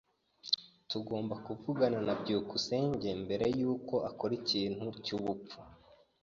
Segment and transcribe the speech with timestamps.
[0.89, 5.57] Tugomba kuvugana na byukusenge mbere yuko akora ikintu cyubupfu.